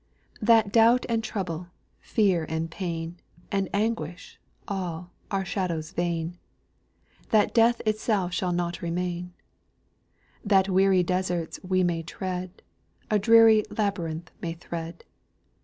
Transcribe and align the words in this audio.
"That 0.41 0.71
doubt 0.71 1.05
and 1.09 1.23
trouble, 1.23 1.67
fear 1.99 2.43
and 2.49 2.71
pain, 2.71 3.17
And 3.51 3.69
anguish, 3.71 4.39
all, 4.67 5.11
are 5.29 5.45
shadows 5.45 5.91
vain, 5.91 6.39
That 7.29 7.53
death 7.53 7.83
itself 7.85 8.33
shall 8.33 8.51
not 8.51 8.81
remain; 8.81 9.35
That 10.43 10.67
weary 10.67 11.03
deserts 11.03 11.59
we 11.61 11.83
may 11.83 12.01
tread, 12.01 12.63
A 13.11 13.19
dreary 13.19 13.63
labyrinth 13.69 14.31
may 14.41 14.53
thread. 14.53 15.03